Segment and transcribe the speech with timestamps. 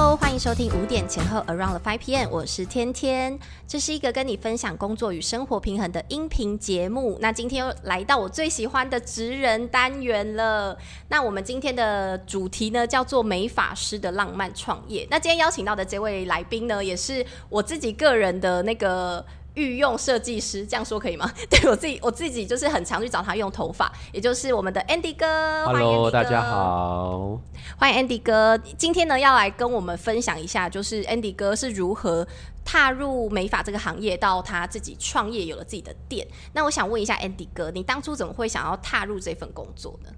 [0.00, 3.36] Hello，欢迎收听五点前后 Around the Five PM，我是天天。
[3.66, 7.18] 这是一个跟你分享工作与生活平衡的音频节目。
[7.20, 10.78] 那今天又来到我最喜欢的职人单元了。
[11.08, 15.04] 那我们今天的主题呢，叫做美法师的浪漫创业。
[15.10, 19.26] 那今天邀请到的这位来宾呢，也是我自己个人的那个。
[19.58, 21.30] 御用设计师，这样说可以吗？
[21.50, 25.26] 对我自己，我自己就是很常去找他用头发，也就是我们的 Andy 哥。
[25.66, 27.40] Hello，大家好，
[27.76, 28.56] 欢迎 Andy 哥。
[28.78, 32.26] 今天呢，要来跟我们分享一下，就是 Andy 哥是如何
[32.64, 36.26] 踏入美发这个行业，到他自己创业有了自己的店。
[36.52, 40.10] 那我想问一下 Andy 哥，你当初怎么会想要踏入这份工作呢？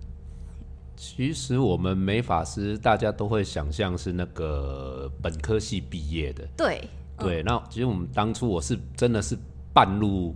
[0.97, 6.87] 其实我们美发师大家都会想象是那个本科系毕业的，对。
[7.21, 9.39] 对，那其实我们当初我是真的是
[9.73, 10.35] 半路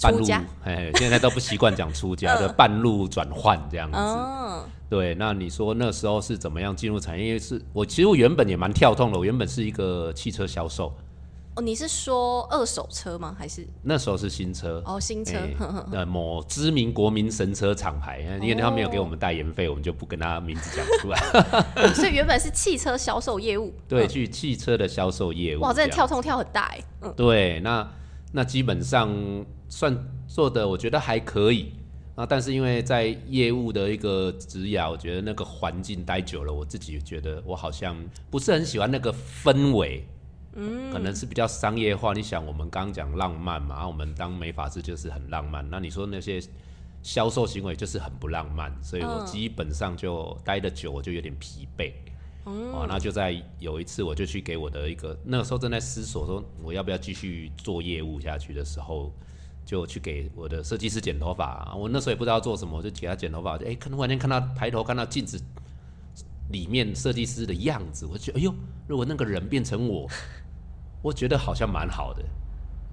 [0.00, 0.24] 半路，
[0.64, 3.98] 哎，现在都不习惯讲出家 的半路转换这样子。
[4.88, 7.38] 对，那你说那时候是怎么样进入产业？
[7.38, 10.92] 是我其实我原本也蛮跳痛的，我原本是一个汽车销售。
[11.54, 13.36] 哦，你是说二手车吗？
[13.38, 14.82] 还是那时候是新车？
[14.86, 15.36] 哦，新车。
[15.92, 21.20] 呃，某知名国民神车厂牌，因为他没有给我们代言费，我们就不跟他名字讲出来。
[21.92, 23.70] 所以原本是汽车销售业务。
[23.86, 25.60] 对，去汽车的销售业务。
[25.60, 26.84] 哇，真的跳通跳很大哎。
[27.02, 27.86] 嗯，对，那
[28.32, 29.14] 那基本上
[29.68, 29.94] 算
[30.26, 31.74] 做的，我觉得还可以
[32.14, 32.24] 啊。
[32.24, 37.94] 但是因为在业务的一个职涯，我觉得那个环境待久了，我自己觉得我好像
[38.30, 40.08] 不是很喜欢那个氛围。
[40.92, 42.12] 可能是比较商业化。
[42.12, 45.66] 你想，我们刚刚讲浪漫嘛，我们当美发师就是很浪漫。
[45.70, 46.42] 那你说那些
[47.02, 51.92] 销售行为就是很不浪漫，所以我基本上就待的久，我就有点疲惫。
[52.44, 59.12] 哦，那就在有一次，我就去给我的一个那个时候正在思索说我要不要继续做业务下去的时候，
[59.64, 61.72] 就去给我的设计师剪头发。
[61.74, 63.56] 我那时候也不知道做什么，我就给他剪头发。
[63.58, 65.40] 哎，突然间看到抬头看到镜子
[66.50, 68.52] 里面设计师的样子，我觉得哎呦，
[68.86, 70.06] 如果那个人变成我。
[71.02, 72.22] 我觉得好像蛮好的。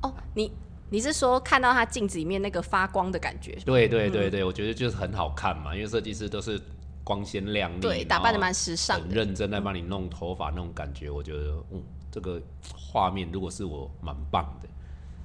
[0.01, 0.51] 哦，你
[0.89, 3.55] 你是说看到他镜子里面那个发光的感觉？
[3.65, 6.59] 对对对对，我觉得就是很好看嘛，因为设计师都是
[7.03, 11.81] 光鲜亮丽，对，打扮的蛮时尚，很认真在帮你弄头发那种感觉，我觉得嗯，
[12.11, 12.41] 这个
[12.75, 14.67] 画面如果是我蛮棒的。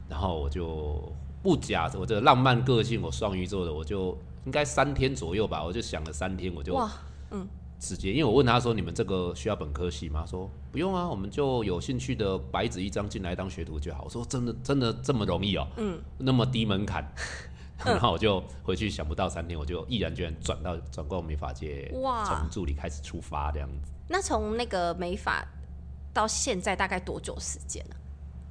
[0.06, 1.10] 然后我就
[1.42, 6.92] 不假我这个浪漫个性，我双鱼座的，我就应该三天左右吧，我就想了三天，我就哇，
[7.30, 7.48] 嗯。
[7.84, 15.66] 直接，因为我问他说：“你们这个需要本科系吗？”说：“不用啊，我们就有兴趣的白纸一张进来当学徒就好。”我说：“真的，真的这么容易哦？
[15.76, 17.06] 嗯，那么低门槛。
[17.84, 23.92] ”然后我就回去，想不到三天，我就毅然决然转到转过美发界，哇，从助理开始出发这样子。
[24.08, 25.44] 那从那个美发
[26.12, 27.96] 到现在大概多久时间呢？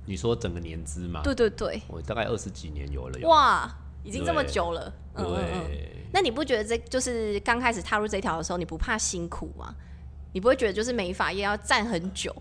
[0.05, 1.21] 你说整个年资吗？
[1.23, 3.27] 对对对，我大概二十几年有了。
[3.27, 3.73] 哇，
[4.03, 4.93] 已经这么久了。
[5.15, 5.89] 对。
[6.11, 9.73] 那你不觉得这就是刚开始踏入这条的时候，你不怕辛苦吗？
[10.31, 12.31] 你不会觉得就是美发业要站很久，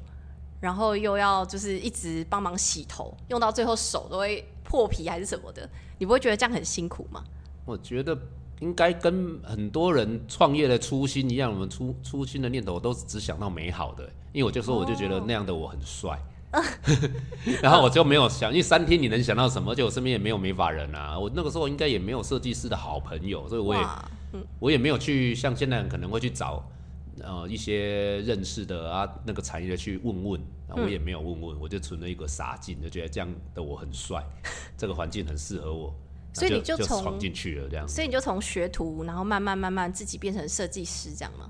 [0.60, 5.68] 然后又要就是一直帮忙洗头，用到最后手都会破皮还是什么的？
[5.98, 7.24] 你不会觉得这样很辛苦吗？
[7.64, 8.16] 我觉得
[8.60, 16.18] 应该跟很多人创业的初心一样，我们初初心的念头都只想到美好的，因为我就说我就觉得那样的我很帅。
[17.62, 19.74] 然后我就没有想，因为三天你能想到什么？
[19.74, 23.80] 就我身边也没有美发人啊，我那个时候应该也没有设计师的好朋友，所以我也，
[24.58, 26.62] 我也没有去像现在人可能会去找
[27.22, 34.22] 呃一些认识的啊那个产业的去问问，我也没有问问，我就存了一个傻劲，就觉得这样的我很帅，
[34.76, 35.94] 这个环境很适合我，
[36.34, 41.48] 所以你就闯进去了这样，所以你就从学徒，然后慢慢慢慢自己变成设计师这样吗？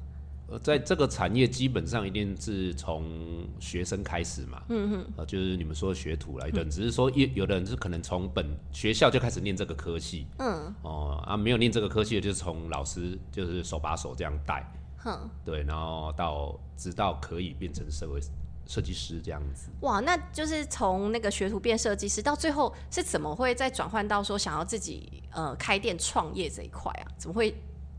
[0.61, 14.65] 在这个产业基本上一定是从学生开始嘛，嗯哼，呃，就是你们说学徒来的，只是说有有的人是可能从本学校就开始念这个科系，嗯，哦啊，没有念这个科系的，就是从老师就是手把手这样带，
[14.99, 18.21] 哼，对，然后到直到可以变成社会
[18.67, 19.71] 设计师这样子。
[19.81, 27.07] 哇，那就是从那个学徒变设计师，到最后是怎么会再转换到说想要自己呃开店创业这一块啊？
[27.17, 27.55] 怎么会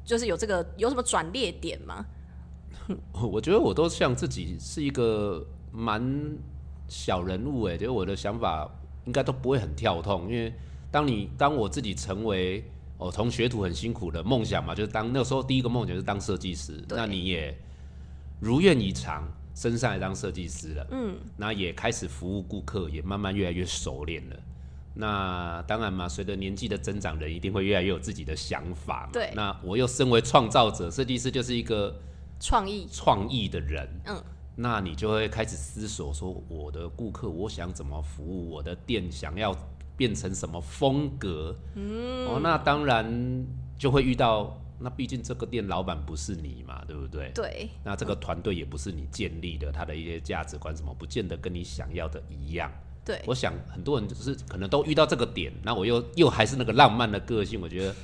[0.06, 2.06] 就是有这个有什么转捩点吗？
[3.14, 6.38] 我觉得我都像自己是一个蛮
[6.88, 8.70] 小人物哎，就是我的想法
[9.06, 10.54] 应该都不会很跳痛，因为
[10.92, 12.64] 当你当我自己成为
[12.98, 17.58] 哦从学徒很辛苦的梦想嘛，就是当那个时候第一个梦想是当设计师，那你也
[18.40, 19.24] 如愿以偿
[19.56, 24.36] 升上来当设计师了，嗯，那也开始服务顾客，也慢慢越来越熟练了。
[24.94, 29.10] 那当然嘛，随着年纪的增长，人一定会越来越有自己的想法。
[29.12, 31.96] 对，那我又身为创造者，设计师就是一个。
[32.44, 32.86] 创意。
[32.92, 34.22] 创意的人，嗯，
[34.56, 39.56] 那你就会开始思索说，我的顾客我想怎么服务，我的店想要
[39.96, 43.46] 变成什么风格，嗯，哦，那当然
[43.80, 47.32] 就会遇到那毕竟这个店老板不是你嘛，对不对？
[47.34, 52.70] 对，那这个团队也不是你建立的，他的一些价值观什么，不见得跟你想要的一样。
[53.06, 57.96] 对，我想很多人就是可能都遇到这个点，那我又又还是那个浪漫的个性，我觉得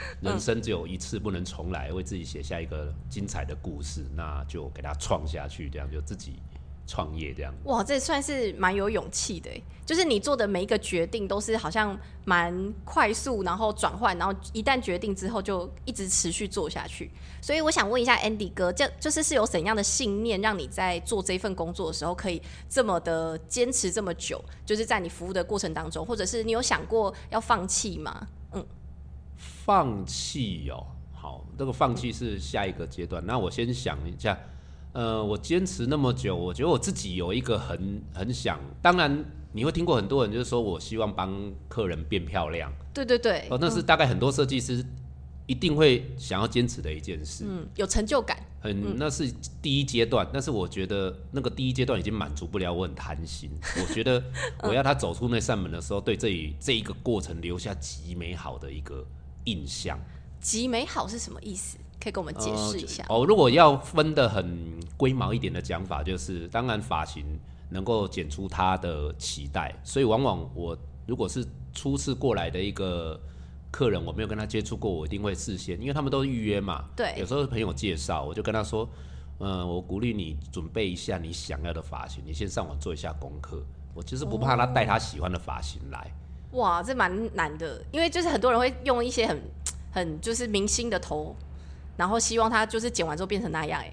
[0.22, 6.40] 人生只有一次，不能重来，为自己写下一个精彩的故事，那就给他创下去，这样就自己
[6.86, 7.52] 创业这样。
[7.64, 9.50] 哇，这算是蛮有勇气的，
[9.84, 17.10] 就是你做的每一个决定都是好像蛮快速，然后转换，然后一旦决定之后就一直持续做下去。
[17.40, 24.42] 所以我想问一下 Andy 哥，这就是是有怎样的信念让你在做这份工作的时候可以这么的坚持这么久？
[24.64, 28.26] 就是在你服务的过程当中，或者是你有想过要放弃吗？
[28.52, 28.66] 嗯，
[29.68, 33.22] 放弃哦，好，这个放弃是下一个阶段。
[33.26, 34.34] 那我先想一下，
[34.94, 39.22] 呃，我坚持那么久，我觉得我自己有一个很很想，当然
[39.52, 41.30] 你会听过很多人就是说我希望帮
[41.68, 44.82] 客人变漂亮，对对对，哦，那是大概很多设计师
[45.46, 49.30] 一定会想要坚持的一件事，嗯，有成就感，很那是
[49.60, 53.50] 第一阶段，但是我觉得那个第一阶段已经满足不了我，很贪心，
[53.86, 54.24] 我觉得
[54.62, 59.06] 我要他走出那扇门的时候，对这一这一个过程留下极美好的一个
[59.50, 59.98] 印象。
[60.40, 61.78] 极美好是什么意思？
[62.00, 63.04] 可以跟我们解释一下。
[63.08, 67.24] 哦，如果要分的很龟毛一点的讲法，就是当然发型
[67.70, 73.20] 能够剪出他的期待，所以往往我如果是初次过来的一个
[73.72, 76.84] 客人，我没有跟他接触过，我一定会事先，因为他们都预约嘛。
[76.96, 77.14] 对。
[77.18, 78.88] 有时候朋友介绍，我就跟他说，
[79.40, 83.60] 嗯，我鼓励你准备一下你想要的发型，你先上网做一下功课。
[83.92, 86.14] 我其实不怕他带他喜欢的发型来。
[86.52, 89.40] 哇，这蛮难的，因为就是很多人会用一些很。
[89.90, 91.34] 很就是明星的头，
[91.96, 93.90] 然后希望他就是剪完之后变成那样哎。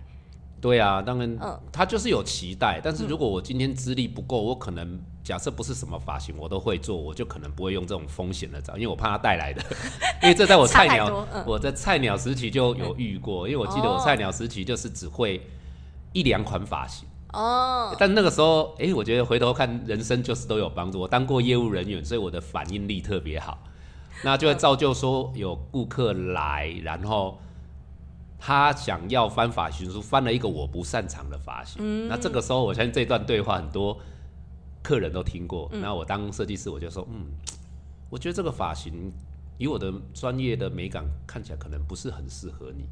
[0.60, 2.82] 对啊，当然，嗯，他就是有期待。
[2.84, 9.64] 但是如果我今天资历不够，我可能假设不是什么发型我都会做，我就可能不会用这种风险的招，因为我怕他带来的。
[10.22, 13.48] 因为这在我菜鸟，我在菜鸟时期就有遇过。
[13.48, 15.42] 因为我记得我菜鸟时期就是只会
[16.12, 17.96] 一两款发型哦。
[18.00, 21.00] 但那个时候，哎，我觉得回头看人生就是都有帮助。
[21.00, 23.58] 我当过业务人员，所以我的反应力特别好。
[24.24, 27.38] 那就会造就说有顾客来，然后
[28.40, 32.08] 他想要翻发型书，翻了一个我不擅长的发型。
[32.08, 34.00] 那这个时候，我相信这段对话很多
[34.82, 35.70] 客人都听过。
[35.74, 37.28] 那我当设计师，我就说，嗯，
[38.10, 39.12] 我觉得这个发型
[39.58, 42.86] 以我的专业的美感看起来，可能不是很适合你。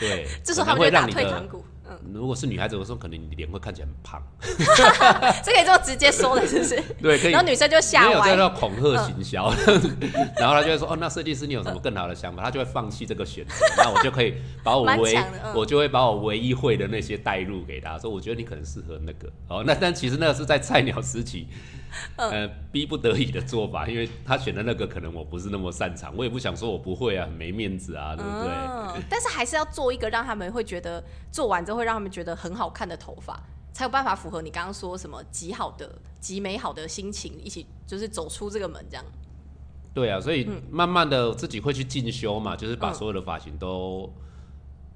[0.00, 1.46] 对， 这时候他们会打退堂
[1.82, 1.90] 鼓。
[2.12, 4.22] 如果是女孩子，我说可能你脸会看起来很胖，
[5.44, 6.82] 这可以这么直接说的，是不是？
[7.02, 7.32] 对，可以。
[7.32, 9.52] 然后女生就吓歪，没有在那恐吓行销，
[10.38, 15.18] 然后他就会说：“哦，那设计师你有什么更好的想法？”他就会放弃这个选择，那我就可以把我唯
[15.54, 21.48] 我就会把我唯一会的那些带入给他，说：“我觉得你可能适合那个。”哦，那但其实那个是在菜鸟时期。
[22.16, 29.04] 呃，逼不得已的做法，因为他选的那个可能我不是那么擅长，我也不想说我不会啊，很没面子啊，对不对？
[29.08, 33.42] 但是还是要做一个让他们会觉得做完之后会让他们觉得很好看的头发，
[33.72, 39.04] 才有办法符合你刚刚说什么极好的、极美好的心情，一起就是走出这个门这样。
[39.94, 44.10] 对啊，所以慢慢的自己会去进修嘛，就是把所有的发型都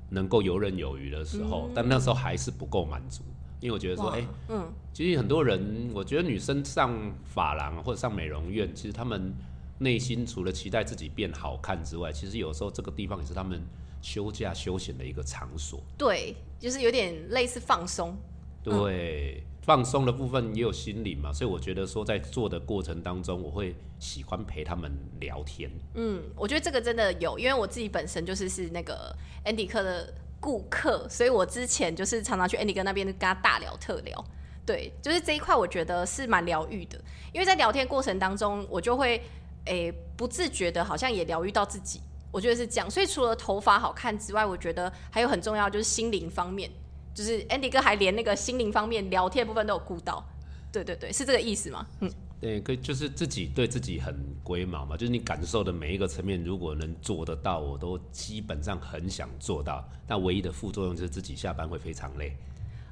[0.08, 3.22] 能够游刃有余的时候，但那时候还是不够满足。
[3.60, 6.92] 因为我觉得说，哎，嗯，其实很多人，我觉得女生上
[7.24, 9.32] 发廊或者上美容院，其实他们
[9.78, 13.62] 内心除了期待自己变好看之外，其实有时候这个地方也是他们
[14.02, 15.80] 休假休闲的一个场所。
[15.96, 18.14] 对，就是有点类似放松。
[18.62, 25.70] 对，放松的部分也有心理嘛，所以我觉得说在做的过程当中，我会喜欢陪他们聊天。
[25.94, 30.12] 嗯，我觉得这个真的有，因为我自己本身就是是那个 Andy 克的。
[30.46, 34.24] 顾客，所以我之前就是常常去 Andy 哥那边跟他大聊特聊，
[34.64, 36.96] 对，就是这一块我觉得是蛮疗愈的，
[37.32, 39.20] 因为在聊天过程当中，我就会
[39.64, 42.00] 诶不自觉的，好像也疗愈到自己，
[42.30, 42.88] 我觉得是这样。
[42.88, 46.70] 所以除了头发好看之外，我觉得还有很重要就是心灵方面，
[47.12, 50.24] 就是 Andy 哥还连那个心灵方面聊天部分都有顾到，
[50.70, 51.84] 对对对，是这个意思吗？
[51.98, 52.12] 嗯。
[52.38, 54.14] 对，可以就是自己对自己很
[54.44, 59.82] 龟毛嘛，就是你感受的每一个层面，如果能做得到，我都基本上很想做到。
[60.06, 62.36] 但唯一的副作用就是自己下班会非常累。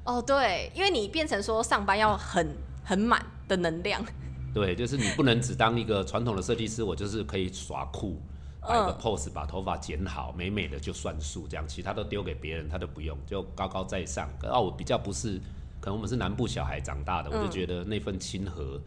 [0.03, 4.03] 哦，对，因为你变成说上班要很很满的能量。
[4.51, 8.19] 对，就是你不能只当一个传统的设计师，我就是可以耍酷，
[8.61, 14.27] 摆个 pose，把头发剪好，美美的就算数，这样其他都丢给别人，他都不用，就高高在上。
[14.41, 15.39] 啊，我比较不是，
[15.79, 18.81] 可能我们是南部小孩长大的，我就觉得那份亲和。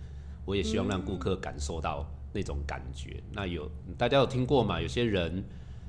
[0.48, 3.22] 我也希望让顾客感受到那种感觉。
[3.30, 4.80] 那有大家有听过吗？
[4.80, 5.44] 有些人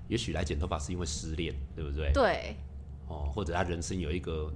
[0.10, 2.12] 也许来剪头发是因为失恋，对不对？
[2.14, 2.56] 对。
[3.08, 4.52] 哦，或者他人生有一个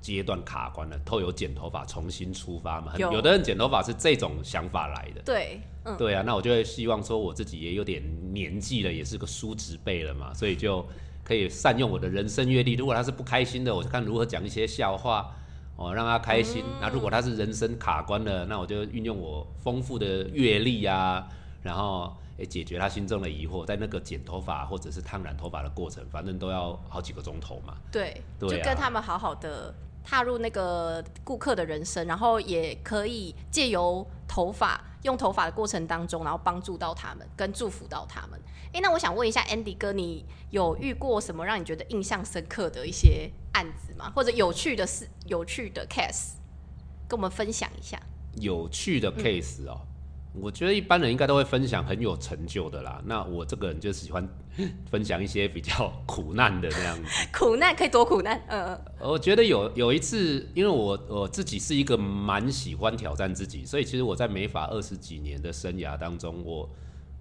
[0.00, 2.94] 阶段卡关了，透有剪头发重新出发嘛。
[2.96, 5.20] 有有的人剪头发是这种想法来的。
[5.22, 10.86] 对，嗯，对啊，那我就会希望说我自己也有点年纪了，也是个叔侄辈了嘛，所以就
[11.22, 12.72] 可以善用我的人生阅历。
[12.72, 15.36] 如果他是不开心的，我就看如何讲一些笑话
[15.76, 16.64] 哦，让他开心。
[16.80, 21.26] 那、如果他是人生卡关了，那我就运用我丰富的阅历啊，
[21.62, 23.66] 然后诶解决他心中的疑惑。
[23.66, 27.74] 在那个剪头发或者是烫染头发的过程，反正都要好几个钟头嘛。
[27.90, 29.74] 对，对啊就跟他们好好的
[30.04, 38.38] 踏入那个顾客的人生，然后也可以借由头发用头发的过程当中，然后帮助到他们，跟祝福到他们。
[38.72, 44.12] 诶，那我想问一下 Andy 哥，你有遇过什么让你觉得印象深刻的一些案子吗？
[44.14, 46.34] 或者有趣的事、有趣的 case，
[47.08, 48.00] 跟我们分享一下？
[48.40, 49.80] 有趣的 case 哦，
[50.40, 53.00] 我觉得一般人应该都会分享很有成就的啦。
[53.06, 54.28] 那我这个人就喜欢
[54.90, 57.04] 分享一些比较苦难的那样子。
[57.32, 66.68] 苦难可以多苦难，嗯、嗯我觉得有有一次，因为我我自己是一个蛮喜欢挑战自己，所以其实我在美法二十几年的生涯当中，我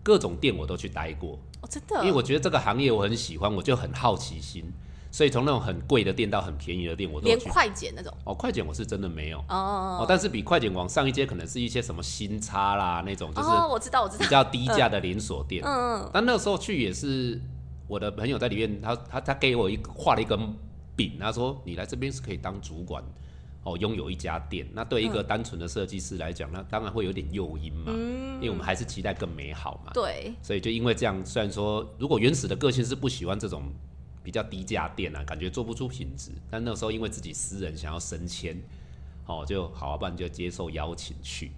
[0.01, 4.65] 各种店我都去待过，哦，真的，因为我觉得这个行业我很喜欢，我就很好奇心，
[5.13, 7.35] 所以从那种很贵的店到很便宜的店我都去。
[7.35, 15.63] 连快剪那种，哦，快剪我是真的没有哦但是比快剪往上一阶可能是一些什么新差啦那种，就是哦，我知道，我知道，比较低价的连锁店。
[15.63, 17.39] 嗯嗯，但那个时候去也是
[17.87, 20.39] 我的朋友在里面，他他他给我一个画了一根
[20.95, 23.03] 饼，他说你来这边是可以当主管，
[23.61, 24.67] 哦，拥有一家店。
[24.73, 29.91] 那对一个单纯的设计师来讲，那当然会有点诱因嘛，因为我们还是期待更美好嘛。
[29.93, 33.71] 对，所以就因为这样，虽然说如果原始的个性是不喜欢这种
[34.23, 38.57] 比较低价店啊，感觉做不出品质，但那个时候因为自己私人想要升迁，
[39.25, 41.51] 哦，就好啊，不然就接受邀请去，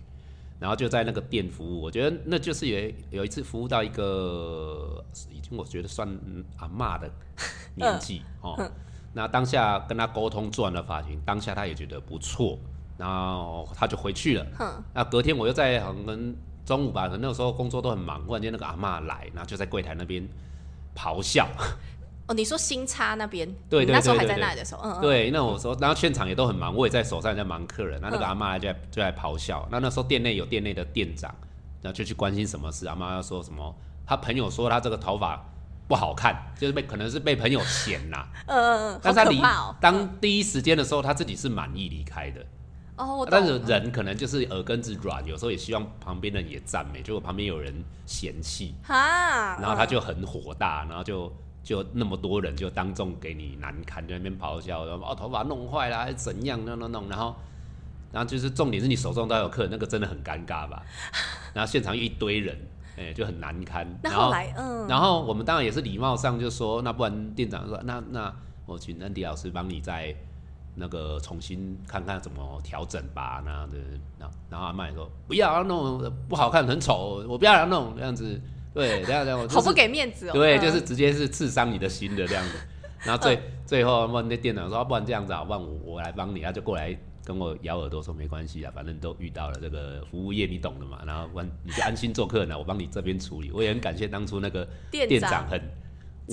[0.59, 7.11] 然后就在那个店服务，我觉得那就是有有一次服务到一个已经我觉得算嗯阿嬷的
[7.75, 8.71] 年纪、哦，
[9.13, 12.57] 那当下跟他沟通做完了发型，当下他也觉得不错，
[12.97, 14.47] 然后他就回去了。
[14.57, 20.27] 哼，那隔天我又在可能中午吧，可能那个时候工作都很忙，忽然间那个阿嬷来，然后就在柜台那边
[20.95, 21.47] 咆哮。
[22.27, 29.67] 哦，你说新差那边，对对你那时候还在那里的时候，嗯嗯，对，那我说，然后现场也都很忙，我也在手上也在忙客人，那那个阿妈就在就在咆哮。
[29.71, 31.33] 那那时候店内有店内的店长，
[31.81, 32.87] 然后就去关心什么事。
[32.87, 33.75] 阿妈要说什么，
[34.07, 35.39] 他朋友说他这个头发
[35.87, 38.27] 不好看，就是被可能是被朋友嫌啦。
[38.47, 42.43] 嗯嗯嗯，好但是他离可怕哦，当第一时间的时候，他自己是满意离开的。
[42.97, 51.29] 哦，但是人可能就是耳根子软，有时候也希望旁边人也赞美，结果旁边有人嫌弃，哈，然后他就很火大，然后就
[51.65, 57.35] 就那么多人就当众给你难堪，在那边咆哮，然后哦头发弄坏了还是怎样，弄弄弄，然后
[58.11, 60.83] 然后就是重点是你手中都有客人，那个真的很尴尬吧？
[61.55, 62.55] 然后现场一堆人，
[62.97, 63.87] 哎、就很难堪。
[64.03, 68.31] 那然后后来，嗯，然后我们当然也是礼貌上就说，那不然店长说，那那
[68.67, 70.15] 我请安迪老师帮你再
[70.75, 73.77] 那个重新看看怎么调整吧，那样的，
[74.19, 78.39] 然后然后阿麦说不要弄不好看很丑，我不要弄这样子，
[78.75, 82.51] 对，这样这样，我就好不给面子哦，对，嗯就是直接是刺伤你的心的这样子。
[83.05, 90.99] 然后最最后问那店长说，啊不然这样子啊，不然我我来帮你，他就过来跟我咬耳朵说没关系啊，反正都遇到了这个服务业，你懂的嘛。
[91.07, 93.49] 然后问你就安心做客人啊，我帮你这边处理。
[93.51, 95.61] 我也很感谢当初那个店长店长很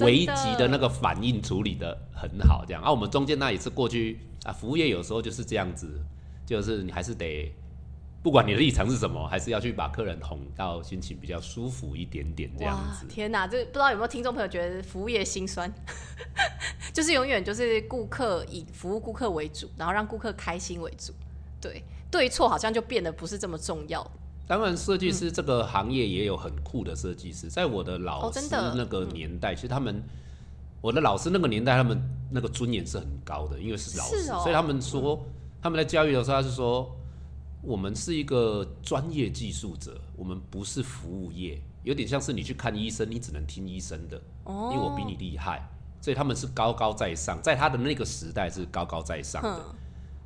[0.04, 5.88] 危急的那个反应处理的很好，这样啊，我们中间那也是过去啊，服务业有时候就是这样子，
[6.44, 7.54] 就是你还是得。
[8.22, 13.06] 不管你的立场是什么，还是要去把客人哄到心情比较舒服一点点这样哇子。
[13.08, 15.72] 天哪，这不知道有没有听众朋友觉得服务业心酸，
[16.94, 21.12] 就是永远就是顾客以服务顾客为主，然后让顾客开心为主，
[21.60, 24.08] 对对错好像就变得不是这么重要。
[24.46, 27.48] 当然，设计师这个行业也有很酷的设计师。
[27.48, 30.02] 在我的老师那个年代，其实他们，
[30.80, 32.00] 我的老师那个年代，他们
[32.30, 35.24] 那个尊严是很高的，因为是老师，哦所以他们说
[35.62, 36.94] 他们在教育的时候，他是说
[37.62, 45.62] 我们是一个专业技术者，我们不是服务业，有点像是你去看医生，你只能听医生的，哦，因为我比你厉害，
[46.00, 49.54] 所以他们是高高在上，在他的那个时代是高高在上的。
[49.54, 49.76] 哼，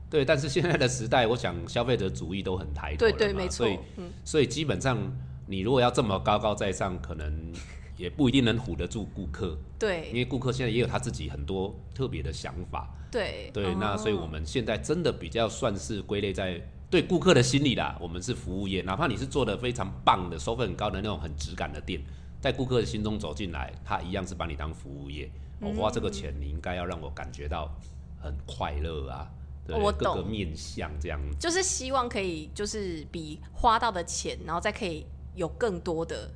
[0.09, 3.67] 对，但是现在的时代，我想消费者主义都很抬头对对没错。
[3.67, 4.99] 所以，嗯，所以基本上
[5.47, 7.53] 你如果要这么高高在上，可能
[7.99, 10.09] 也不一定能唬得住顾客，对。
[10.09, 12.95] 因为顾客现在也有他自己很多特别的想法。
[13.11, 13.51] 对。
[13.53, 22.01] 对，那所以我哦们现在真的比较算是归类在对顾客的心理啦，我们是服务业，哪怕你是做的非常棒的、收费很高的那种很质感的店，
[22.41, 25.31] 在顾客的心中走进来，他一样是把你当服务业。
[25.61, 27.75] 我、花这个钱，你应该要让我感觉到
[28.23, 29.27] 很快乐啊，
[29.67, 31.37] 对，我各个面向这样子。
[31.41, 36.31] 就是希望可以就是比花到的钱，然后再可以有更多的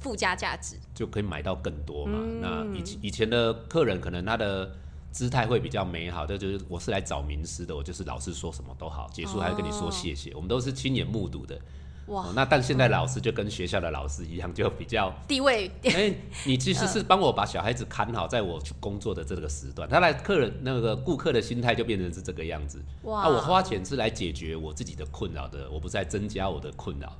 [0.00, 0.76] 附加价值。
[0.94, 2.18] 就可以买到更多嘛。
[2.20, 4.70] 嗯那以前以前的客人可能他的
[5.16, 11.58] 姿态会比较美好，这就是我是来找名师的，我就是老师说什么都好，结束还要跟你说谢谢，我们都是亲眼目睹的。
[12.08, 22.78] 哇哦，那但现在老师就跟学校的老师一样，就比较，地位哎、你其实 是帮我把小孩子看好，在我去工作的这个时段，他来客人那个顾客的心态就变成是这个样子。
[23.04, 27.10] 哇啊，我花钱是来解决我自己的困扰的，我不是在增加我的困扰。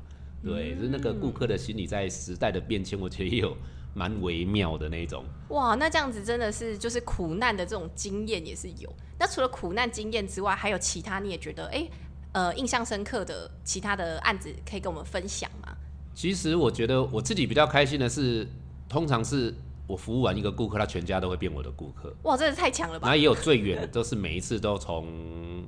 [0.45, 3.57] 对，就是那个顾客的心理在时代的变迁，我觉得也有
[3.97, 5.25] 蛮微妙的那种。
[5.49, 8.93] 哇，那这样子真的是就是苦难的这种经验也是有。
[9.19, 11.89] 那除了苦难经验之外，还有其他你也觉得哎、
[12.33, 15.75] 呃印象深刻的其他的案子可以跟我们分享吗？
[16.15, 18.47] 其实我觉得我自己比较开心的是，
[18.87, 19.55] 通常是
[19.87, 22.15] 我服务完一个顾客，他全家都会变我的顾客。
[22.25, 23.09] 哇，真的太强了吧！
[23.09, 25.67] 那也有最远的，都是每一次都从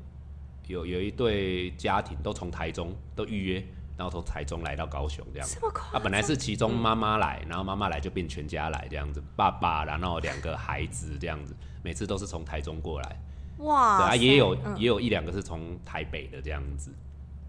[0.66, 3.66] 有有一对家庭都从台中都预约，
[3.98, 5.48] 然后从台中来到高雄这样。
[5.52, 13.20] 这么快啊，本来是其中妈妈来，然后妈妈来就变全家来这样子，爸爸然后两个孩子这样子，每次都是从台中过来。
[13.58, 16.94] 哇，对啊，也有、嗯也有一两个是从台北的这样子。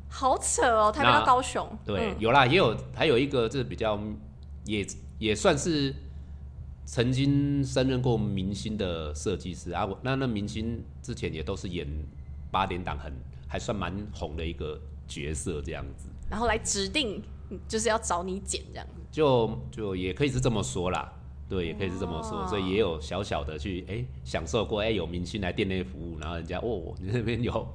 [0.10, 4.00] 好扯哦，台北到高雄，对，嗯有啦，也有还有一个这比较
[4.66, 4.84] 也
[5.20, 5.94] 也算是
[6.84, 9.86] 曾经升任过明星的设计师啊。
[9.86, 11.88] 我那那明星之前也都是演
[12.50, 13.14] 八点档很
[13.48, 18.88] 还算蛮红的一个角色这样子，然后来指定嗯就是要找你剪这样。
[19.12, 21.12] 就就也可以是这么说啦。
[21.50, 27.68] 对，也可以是这么说，所以也有小小的去哎、享受过哎、有明星来店内服务，然后人家哦你那边有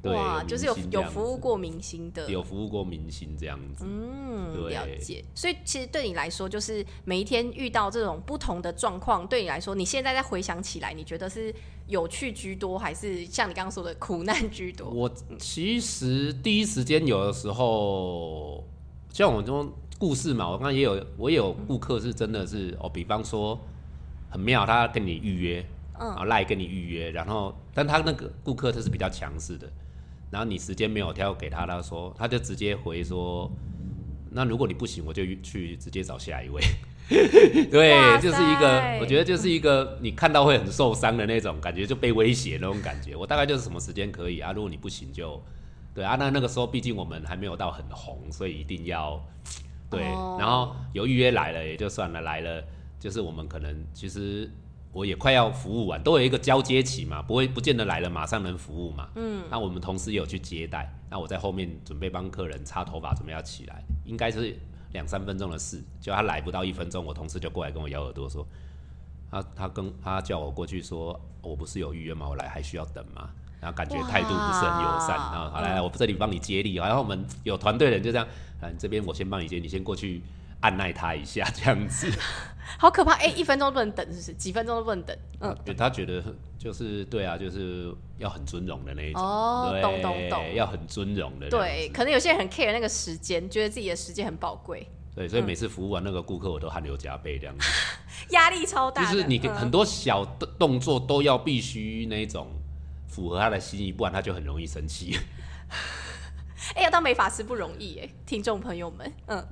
[0.00, 5.24] 对哇，就是有有服务过明星的，有服务过明星这样子，嗯，了解。
[5.34, 11.52] 所以其实对你来说，就是每一天遇到这种不同的状况，对你来说，你现在再回想起来，你觉得是
[11.88, 14.88] 有趣居多，还是像你刚刚说的苦难居多？
[14.88, 18.62] 我其实第一时间有的时候，
[19.12, 23.58] 像我这种故事嘛，我刚刚也有，我也有顾客是真的是哦，比方说
[24.30, 25.66] 很妙，他跟你预约，
[25.98, 29.68] 嗯然后赖跟你预约，然后但他那个顾客他是比较强势的，
[30.30, 33.50] 然后你时间没有挑给他，他说他就直接回说，
[34.30, 36.62] 那如果你不行，我就去直接找下一位。
[37.08, 43.16] 对，就是一个，我觉得就是一个你看到会很受伤的那种感觉，就被威胁那种感觉。
[43.16, 45.42] 我大概就是什么时间可以啊，如果你不行就，
[45.94, 49.18] 对啊，那那个时候毕竟我们还没有到很红，所以一定要
[49.88, 50.02] 对。
[50.04, 52.62] 哦然后有预约来了也就算了，来了
[53.00, 54.50] 就是我们可能其实
[54.92, 59.08] 我也快要服务完，都有一个交接期嘛，不会不见得来了马上能服务嘛。
[59.14, 64.58] 嗯，那我们同时有去接待，那我在后面准备帮客人擦头发，准备要起来，应该是
[64.92, 68.46] 两三分钟的事，就他来不到一分钟，我同事就过来跟我咬耳朵说，
[69.30, 72.28] 他他跟他叫我过去说，我不是有预约吗？
[72.28, 73.30] 我来还需要等吗？
[73.60, 78.26] 然后感觉态度不是很友善，哇然后好来来，我这里帮你接力，然后我们有团队人就这样，
[78.60, 80.22] 啊，你这边我先帮你接，你先过去
[80.60, 82.10] 按耐他一下，这样子。
[82.78, 83.14] 好可怕！
[83.14, 84.34] 哎、一分钟都不能等，是不是？
[84.34, 85.16] 几分钟都不能等？
[85.40, 86.22] 嗯，对他觉得
[86.58, 97.66] 就是对啊，就是要很尊荣的那一种，哦对，懂懂懂要很尊荣的对，可能有些人很 care 那个时间，觉得自己的时间很宝贵，对，所以每次服务完那个顾客，我都汗流浃背这样子。
[98.30, 99.10] 压力超大的。
[99.10, 102.48] 就是你嗯很多小的动作都要必须那种
[103.06, 105.18] 符合他的心意，不然他就很容易生气。
[106.74, 109.46] 哎、要当美发师不容易哎，听众朋友们，嗯。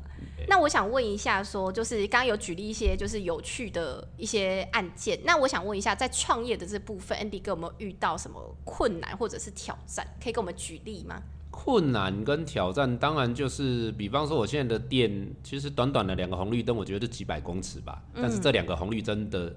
[0.48, 10.06] 那我想问一下说就是刚刚有举例一些就是有趣的一些案件，那我想问一下，在创业的这部分，Andy 哥有没有遇到什么困难或者是挑战？
[10.22, 11.20] 可以给我们举例吗？
[11.50, 18.02] 困难跟挑战，当然就是，比方说我现在的店，其实短短的两个红绿灯，我觉得就几百公尺吧。
[18.14, 19.54] 但是这两个红绿灯的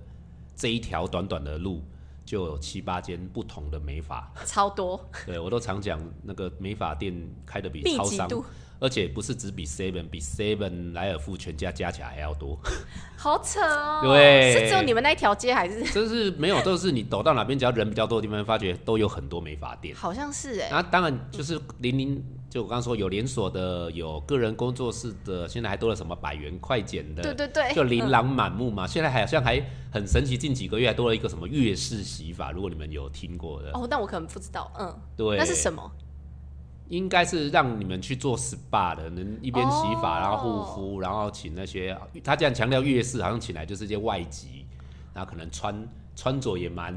[0.55, 1.83] 这一条短短的路，
[2.29, 4.31] 就有七八间不同的美发。
[4.45, 7.11] 超多， 对我都常讲，那个美发店
[7.43, 8.29] 开的比超商，
[8.79, 12.57] 而且不是只比 Seven，比 Seven、莱尔富全家加起来还要多。
[13.17, 14.01] 好扯哦。
[14.03, 15.83] 对是只有你们那一条街还是？
[15.93, 19.95] 就是没有，都是你走到哪边，只要人比较多的地方，发觉都有很多美发店。
[19.95, 28.87] 好像是哎、那当然就是零零，就我刚刚说有连锁的，有个人工作室的，现在还多了什么百元快剪的，对对对，就琳琅满目嘛。
[28.87, 29.61] 现在好像还
[29.91, 35.91] 很神奇，近几个月还多了一个什么月式洗法，如果你们有听过的，哦，但我可能不知道，嗯，对，那是什么？
[36.89, 44.65] 应该是让你们去做 SPA 的，能一边洗发，哦然后护肤，然后请那些他这样强调月式，好像请来就是一些外籍，
[45.13, 46.93] 然后可能穿穿着也蛮，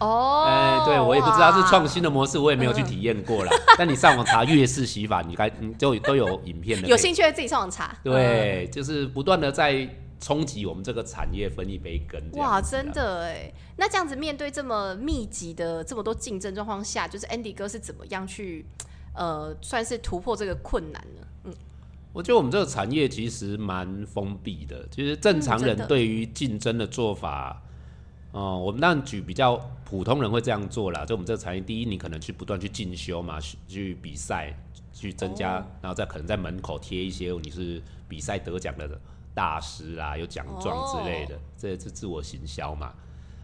[0.00, 3.52] 哦， 哎、对我也不知道是创新，的模式，我也没有去体验过啦。
[3.78, 7.96] 但你上网查月式洗发，你该你就都有影片的， 有兴趣的自己上网查。
[8.02, 9.88] 对，就是不断的在
[10.18, 12.20] 冲击我们这个产业分一杯羹。
[12.32, 13.50] 哇，真的哎！
[13.76, 18.66] 那这样子面对这么密集的这么多竞争状况下，就是 Andy 哥是怎么样去
[19.14, 21.26] 呃，算是突破这个困难呢？
[21.44, 21.54] 嗯，
[22.12, 27.62] 我觉得我们这个产业其实蛮封闭的，其实正常人对于竞争的做法，
[28.32, 31.04] 哦、我们当然举比较普通人会这样做啦。
[31.04, 34.54] 就我们这个产业，第一，你可能去不断去进修嘛，去去比赛，
[34.92, 39.00] 去增加，哦然后再可能在门口贴一些你是比赛得奖的
[39.34, 42.94] 大师啦，有奖状之类的，这是自我行销嘛。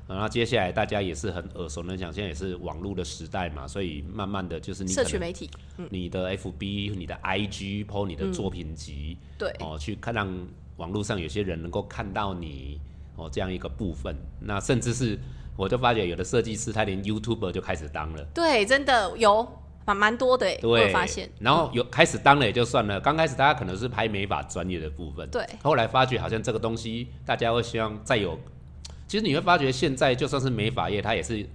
[0.08, 5.50] 然后接下来大家也是很耳熟能详，现在也是网络的时代嘛，所以慢慢的就是你社群媒体，
[5.90, 10.28] 你的 FB、你的 IG、PO 你的作品集，对，哦，去看让
[10.76, 12.80] 网络上有些人能够看到你
[13.16, 14.14] 哦这样一个部分。
[14.40, 15.18] 那甚至是
[15.56, 19.44] 我就发觉有的设计师他连 YouTuber 就开始当了，对，真的有
[19.84, 28.38] 蛮蛮多的对，发现，然后有开始当了也就算了，刚开始大家可能是拍美法专业的部分，对，后来发觉好像这个东西大家会希望再有，
[29.06, 31.46] 其实你会发觉现在就算是美发业，它也是。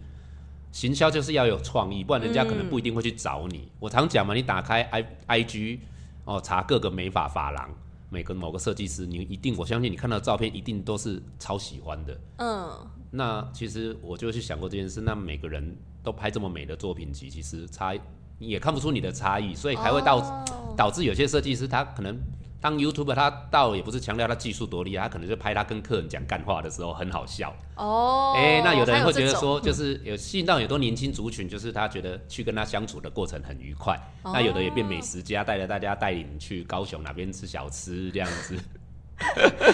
[0.74, 3.70] 行销就是要有创意，不然人家可能不一定会去找你。
[3.78, 5.82] 我常讲嘛，你打开 i i g
[6.24, 7.70] 哦，查各个美发发廊，
[8.10, 12.18] 每个某个设计师，你一定我相信你看到的照片一定都是超喜欢的。
[12.38, 12.70] 嗯，
[13.12, 17.94] 那其实我就去想过这件事，那每个人都拍这么美的作品集，其实差
[18.40, 20.46] 也看不出你的差异，所以才会导、哦
[20.78, 22.18] 导致有些设计师他可能
[22.62, 27.52] 当 YouTube，他倒也不是强调他技术多厉害，他可能就拍他跟客人讲干话的时候很好笑。
[27.76, 34.00] 哦，哎、那有的人会觉得说， 就是有吸引到很多年轻族群，就是他觉得去跟他相处的过程很愉快。
[34.24, 38.56] 那有的也变美食家，带着大家带领去高雄哪边吃小吃这样子。
[38.56, 38.64] 嗯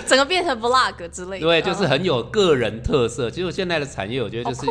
[0.06, 3.32] 整个变成 vlog 之类的，对，就是嗯很有个人特色。
[3.32, 4.68] 其实现在的产业，我觉得就是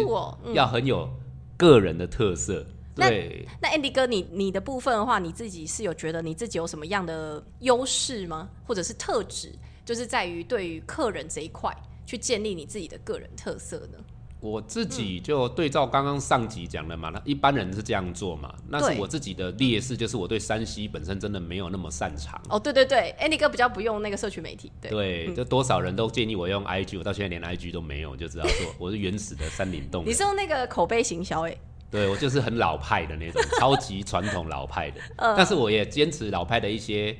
[0.52, 1.08] 要很有
[1.56, 2.66] 个人的特色。
[2.96, 8.48] 那对，那 Andy 哥，你你的部分的话，你自己是有觉得你自己有什么样的优势吗？
[8.66, 9.52] 或者是特质，
[9.84, 11.74] 就是在于对于客人这一块
[12.06, 13.98] 去建立你自己的个人特色呢？
[14.38, 22.40] 我自己就对照刚刚上集讲的嘛，那一般人是这样做嘛，那是我自己的劣势，就是我对山西本身真的没有那么擅长。
[22.48, 30.10] 哦，对对对，Andy 哥比较不用那个社群媒体，对，对，就多少人都建议我用 IG，我到现在连 IG 都没有，就知道说我是原始的山林洞人。
[30.10, 31.56] 你是用那个口碑行销，哎，
[31.90, 35.00] 对我就是很老派的那种，超级传统老派的。
[35.36, 37.16] 但是我也坚持老派的一些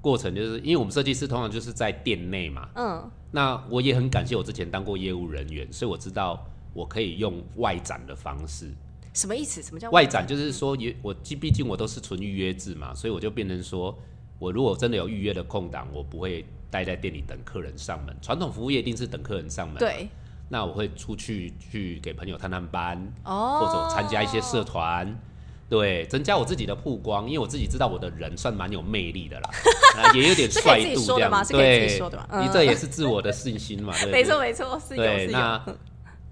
[0.00, 8.70] 过程，就是因为我们设计师通常就是在店内嘛，嗯，那我也很感谢我之前当过业务人员，所以我知道我可以用外展的方式。
[9.12, 9.62] 什么意思？
[9.62, 13.96] 什么叫外展就是说也我毕竟我都是纯预约制嘛，所以我就变成说，
[14.38, 18.14] 我如果真的有预约的空档，我不会待在店里等客人上门。
[18.20, 20.08] 传统服务业一定是等客人上门，，对
[20.48, 25.16] 那我会出去去给朋友探探班，哦，或者参加一些社团。
[25.68, 29.50] 对，增加我自己的曝光，因为我自己知道我的人算蛮有魅力的啦，
[29.98, 31.44] 啊也有点帅度这样。
[31.48, 32.00] 对
[32.40, 34.10] 你这也是自我的信心嘛，对？
[34.14, 35.64] 没错没错，是有对，是有，那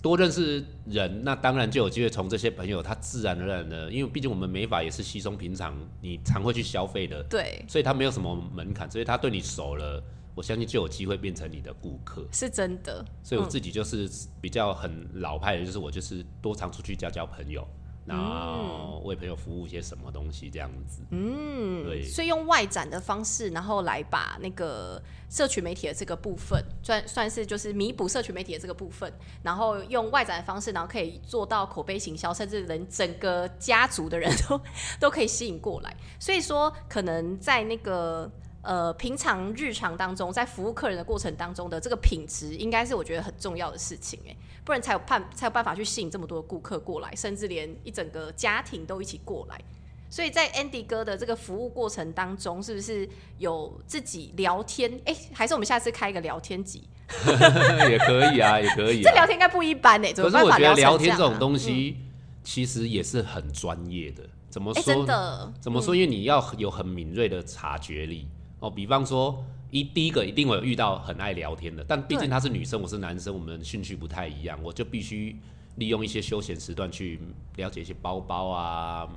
[0.00, 10.00] 多认识人，那当然就有机会从这些朋友，他自然而然的，因为毕竟我们美发也是稀松平常，你常会去消费的，对，所以他没有什么门槛，所以他对你熟了，
[10.34, 12.26] 我相信就有机会变成你的顾客。
[12.32, 17.66] 是真的，所以我自己就是比较很老派的，就是我就是多常出去交交朋友，
[18.04, 21.02] 然后为朋友服务一些什么东西这样子。
[21.10, 34.60] 嗯，对所以用外展的方式，然后来把那个社群媒体的这个部分，算算是就是弥补社群媒体的这个部分，然后用外展的方式，然后可以做到口碑行销，甚至人整个家族的人都
[34.98, 35.96] 都可以吸引过来。
[36.18, 38.28] 所以说，可能在那个。
[38.64, 49.60] 呃，平常日常当中，在服务客人的过程当中的这个品质，应该是我觉得很重要的事情，哎，不然才有办才有办法去吸引这么多顾客过来，甚至连一整个家庭都一起过来。
[50.08, 55.00] 所以在 Andy 哥的这个服务过程当中，是不是有自己聊天？
[55.04, 56.88] 哎、还是我们下次开一个聊天集？
[57.90, 59.02] 也可以啊，也可以、啊。
[59.02, 61.98] 这聊天应该不一般哎、怎么可是我觉得聊天这种东西，
[62.42, 64.22] 其实也是很专业的。
[64.48, 64.94] 怎么哎、说？
[64.94, 65.94] 真的，怎么说？
[65.94, 68.28] 因为你要有很敏锐的察觉力
[68.66, 68.70] 哦。
[68.70, 75.36] 比方说，一第一个一定会有遇到很爱聊天的，但毕竟对她是女生，我是男生，我们兴趣不太一样，我就必须
[75.76, 77.20] 利用一些休闲时段去
[77.56, 79.08] 了解一些包包啊、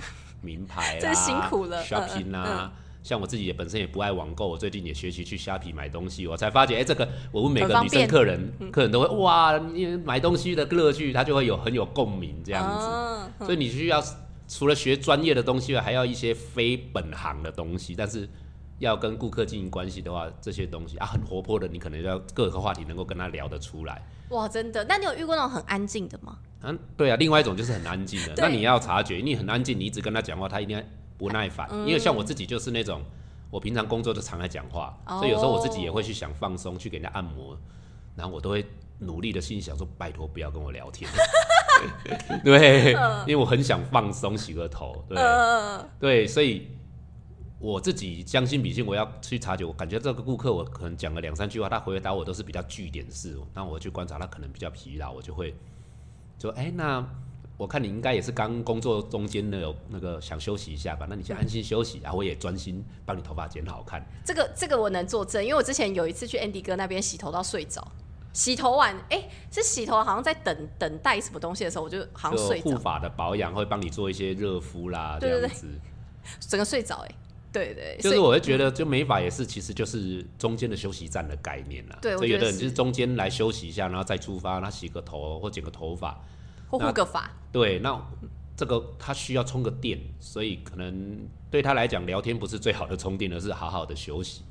[0.42, 2.74] 名牌啊、 真辛苦了嗯 shopping 啊。
[3.04, 12.86] 像我自己也本身也不爱网购，我最近也学习去虾皮买东西，我才发觉，哎、这个我问每个女生客人，客人都会哇，你买东西的乐趣，他就会有很有共鸣这样子。
[12.86, 14.04] 嗯所以你需要
[14.48, 17.96] 除了学专业的东西外，还要一些非本行的东西。
[17.96, 18.28] 但是
[18.80, 24.02] 要跟顾客经营关系的话，这些东西啊很活泼的，你可能要各个话题能够跟他聊得出来。
[24.30, 24.84] 哇，真的。
[24.86, 26.38] 那你有遇过那种很安静的吗？
[26.62, 30.84] 嗯，对啊，另外一种就是很安静的，那你要察觉，你很安静，你一直跟他讲话，他一定
[31.18, 31.68] 不耐烦。
[31.72, 33.02] 嗯因为像我自己就是那种，
[33.50, 37.58] 我平常工作就常爱讲话，哦所以有时候我自己也会去想放松，去给人家按摩，
[38.16, 38.66] 然后我都会
[39.00, 41.10] 努力的心想说，拜托不要跟我聊天。
[42.44, 42.92] 对，
[43.28, 45.06] 因为我很想放松，洗个头。
[45.08, 46.68] 对，呃，对，所以
[47.60, 55.56] 我自己将心比心，我要去察觉，我感觉这个顾客我可能讲了两三句话，他回答我都是比较据点式，那我去观察他可能比较疲劳，我就会
[56.40, 57.04] 说，哎、那
[57.58, 64.06] 我看你应该也是刚工作中间呢有那个想休息一下吧，那你先安心休息，然后我也专心帮你头发剪好看。
[64.24, 67.92] 这个这个我能作证，因为我之前有一次去 Andy 哥那边洗头到睡着，
[68.34, 75.68] 洗头完，哎、是洗头好像在等等待什么东西的时候，我就好像睡着，护发的保养会帮你做一些热敷啦，对对对这样子。
[76.42, 77.16] 整个睡着，哎，
[77.52, 81.98] 对对，就是我会觉得，就美法也是，其实就是中间的休息站的概念了。
[82.02, 86.24] 对所以有的人就是中间来休息一下，然后再出发，他洗个头或剪个头发。
[86.70, 87.98] 或护个发，对，那
[88.58, 91.18] 这个他需要充个电，所以可能
[91.50, 94.42] 对他来讲，聊天不是最好的充电，而是好好的休息。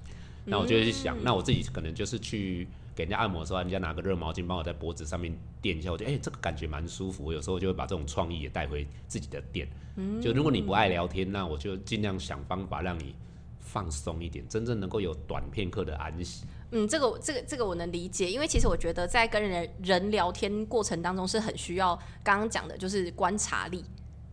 [0.46, 7.22] 那我就会去嗯想，那我自己可能就是去给人家按摩的时候，人家拿个热毛巾帮我在脖子上面垫一下，我觉得哎、这个感觉蛮舒服。
[7.26, 9.68] 我有时候就会把这种创意也带回自己的店。
[9.96, 13.14] 嗯就如果你不爱聊天，那我就尽量想方法让你
[13.60, 16.46] 放松一点，真正能够有短片刻的安息。
[16.70, 23.84] 嗯，这个这个这个我能理解，因为其实我觉得在跟人人聊天过程当中是很需要刚刚讲的，就是观察力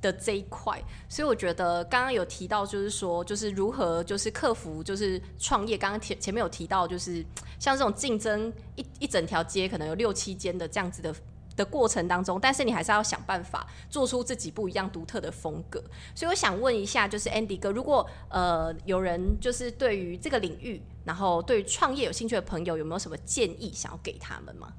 [0.04, 0.80] 的这一块。
[1.10, 5.76] 所以我觉得刚刚有提到，就是说，就是如何就是克服就是创业。
[5.76, 7.26] 刚刚前前面有提到，就是
[7.58, 11.16] 像这种竞争一一整条街可能有六七间的这样子的。
[11.56, 15.80] 的过程当中，但是你还是要想办法做出自己不一样独特的风格。
[16.16, 24.74] 所以我想问一下，就是 Andy 哥，如果呃有人就是对于这个领域，然后对于创业有兴趣的朋友，有没有什么建议想要给他们吗？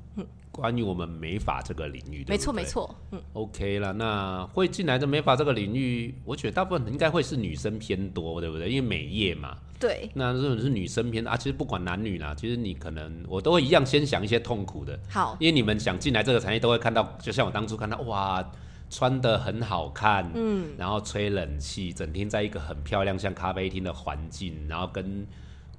[0.50, 8.68] 关于我们美发这个领域，对没错，没错，嗯，OK 了，那会进来的美发这个领域，我觉得大部分应该会是女生偏多，对不对？
[8.68, 18.48] 因为美业嘛，对，那如果是女生偏啊，其实不管男女啦，其实你可能我都会一样先想一些痛苦的，好，因为你们想进来这个产业都会看到，就像我当初看到，哇，
[18.88, 25.26] 穿的很好看，嗯，然后吹冷气，整天在一个很漂亮像咖啡厅的环境，然后跟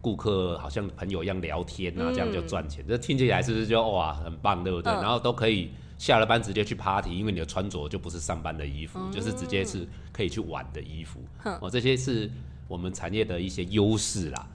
[0.06, 4.94] 顾客好像朋友一样聊天啊，这样就赚钱，这听起来是不是就哇很棒，对不对？
[4.94, 11.20] 嗯然后都可以下了班直接去 party，因为你的穿着就不是上班的衣服，就是直接是可以去玩的衣服，
[11.60, 12.30] 哦，这些是
[12.68, 14.48] 我们产业的一些优势啦。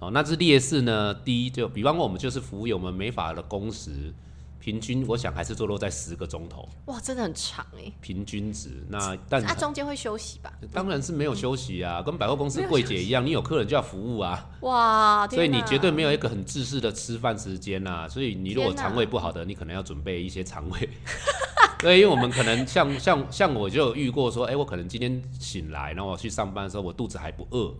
[0.00, 1.14] 哦，那是劣势呢？
[1.14, 4.12] 第一，就比方说我们就是服务业，我们没法的工时
[4.60, 8.84] 平均，我想还是坐落在十个钟头，哇，真的很长哎，平均值。
[8.88, 10.52] 那但那中间会休息吧？
[10.72, 18.06] 当然是没有休息啊，跟百货公司柜姐一样，你有客人就要服务啊，哇，所以你绝对没有，一个很自私的吃饭时间啊。
[18.06, 20.88] 所以你如果肠胃不好的，你可能要准备一些肠胃。
[21.80, 27.74] 对，因为我们可能像像像我就有遇过说，哎、我可能今天醒来，然后我去上班的时候，我肚子还不饿，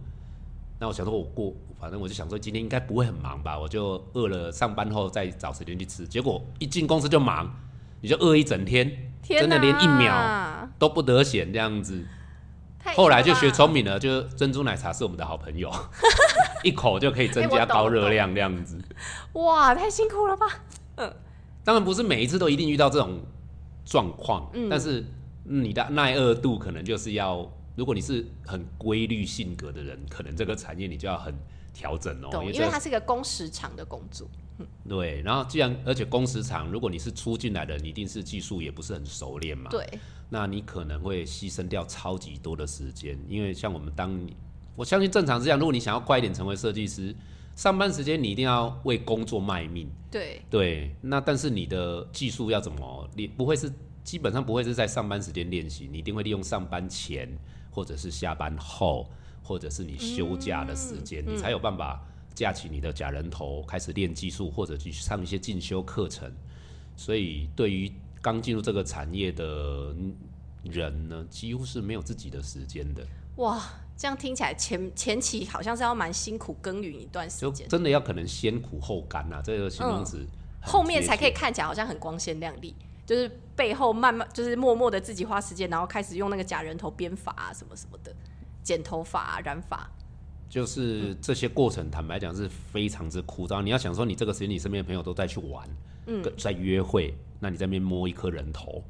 [0.80, 6.08] 那我想说我过，反正我就想说今天应该不会很忙吧，我就饿了，上班后再找时间去吃。
[6.08, 7.54] 结果一进公司就忙，
[8.00, 12.02] 你就饿一整天，天真的连一秒都不得闲这样子。
[12.78, 15.70] 太后来就学聪明了，就珍珠奶茶是我们的好朋友，
[16.64, 18.82] 一口就可以增加高热量这样子。
[19.34, 20.46] 哇，太辛苦了吧？
[20.96, 21.14] 嗯
[21.62, 23.20] 当然不是每一次都一定遇到这种
[23.84, 25.04] 状况，嗯但是
[25.44, 31.34] 你的耐饿度可能就是要，如果你是很规律性格的人，可能这个产业你就要很
[31.72, 34.28] 调整哦，懂，因为它是一个工时长的工作。
[34.86, 39.86] 对，然后既然而且工时长，如果你是初进来的，你一定是技术也不是很熟练嘛，对，
[40.28, 44.36] 那你可能会牺牲掉超级多的时间，因为像我们当你，
[44.76, 47.14] 我相信正常是这样，如果你想要快一点成为设计师，
[47.56, 53.30] 上班时间你一定要为工作卖命，对，对，那但是你的技术要怎么练？
[53.38, 53.72] 不会是
[54.04, 57.26] 基本上不会是在上班时间练习，你一定会利用上班前，
[57.70, 59.08] 或者是下班后，
[59.42, 62.04] 或者是你休假的时间，你才有办法
[62.34, 66.30] 架起你的假人头，开始练技术，或者去上一些进修课程。
[66.96, 69.94] 所以对于刚进入这个产业的
[70.64, 73.06] 人呢，几乎是没有自己的时间的，
[73.36, 73.62] 哇，
[73.96, 80.26] 这样听起来前前期好像是要蛮辛苦耕耘一段时就间，真的要可能先苦后甘呐、这个形容词
[80.60, 82.74] 很后面才可以看起来好像很光鲜亮丽。
[83.10, 88.14] 就是背后慢慢就是默默的自己花时间，然后开始用那个假人头编发啊什么什么的，
[88.62, 89.90] 剪头发、啊、染发，
[90.48, 93.60] 就是这些过程，坦白讲是非常之枯燥。
[93.62, 95.68] 你要想说，你这个时间你身边的朋友都在去玩，
[96.06, 98.80] 嗯，在约会，那你在那边摸一颗人头，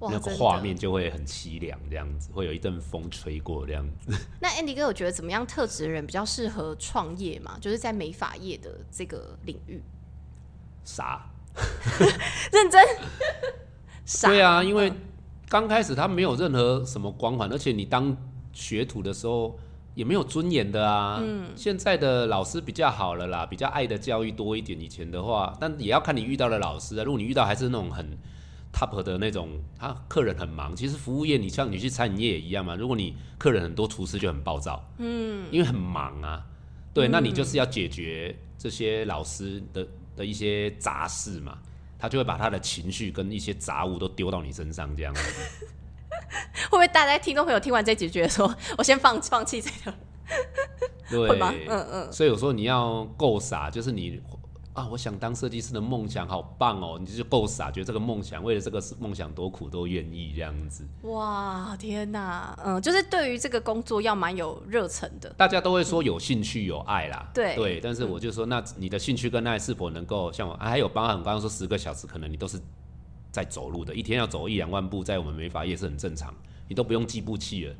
[0.00, 4.12] 哇，那个画面就会很凄凉，这样子，会有一阵风吹过这样子。
[4.42, 7.56] 那 Andy 哥我觉得怎么样特质的人比较适合创业嘛？
[7.60, 9.80] 就是在美发业的这个领域，
[10.82, 11.30] 傻，
[12.52, 12.82] 认真。
[14.04, 14.96] 傻对啊，因为嗯
[15.48, 18.16] 刚开始他没有任何什么光环，而且你当
[18.52, 19.58] 学徒的时候
[19.94, 21.20] 也没有尊严的啊。
[21.22, 24.80] 嗯，现在的老师比较好了啦，比较爱的教育多一点。
[24.80, 27.04] 以前的话，但也要看你遇到的老师啊。
[27.04, 28.18] 如果你遇到还是那种很
[28.72, 30.74] top 的那种，他客人很忙。
[30.74, 32.74] 其实服务业，你像你去餐饮业也一样嘛。
[32.74, 36.44] 如果你客人很多，厨师就很暴躁，嗯，因为很忙啊。
[36.92, 41.58] 对，那你就是要解决这些老师的的一些杂事嘛，
[41.98, 45.22] 他就会把他的情绪跟一些杂物都丢到你身上，这样子。
[46.70, 49.94] 会不会大家听众朋友听完这几句说，我先放放弃这个？
[51.10, 52.12] 对，嗯嗯。
[52.12, 54.20] 所以有时候你要够傻，就是你。
[54.76, 56.98] 啊，我想当设计师的梦想好棒哦！
[57.00, 60.86] 你就够傻，觉得这个梦想为了这个梦想多苦都愿意这样子。
[61.04, 65.30] 哇，天哪，嗯，就是对于这个工作要蛮有热忱的。
[65.30, 70.54] 大家都会说有兴趣有爱啦，对对，但是我就说，那你的兴趣跟爱是否能够像我？
[70.56, 72.60] 还有包含我刚刚说十个小时，可能你都是
[73.32, 76.34] 在走路的，一天要走一两万步，在我们美发业是很正常，
[76.68, 77.74] 你都不用计步器了。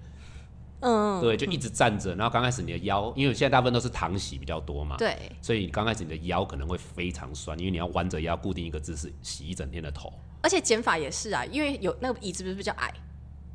[0.81, 10.12] 嗯，对，就一直站着，然后刚开始你的腰，因为现在大部分都是躺洗比较多嘛，对，所以你刚开始你的腰可能会非常酸，因为你要弯着腰固定一个姿势洗一整天的头。
[10.43, 12.93] 而且减法也是啊，因为有那个椅子不是比较矮，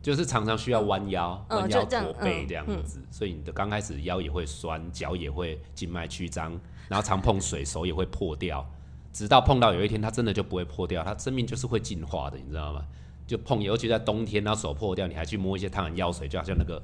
[0.01, 8.67] 就是常常需要弯腰、弯腰驼背这样子，所以你的刚开始腰也会酸，脚也会静脉曲张， 然后常碰水手也会破掉，
[9.13, 12.83] 直到碰到有一天它真的就不会破掉，它生命就是会进化的，你知道吗？
[13.27, 16.81] 就碰，尤其在冬天，然后手破掉，你还去摸一些烫的药水，就好像那个。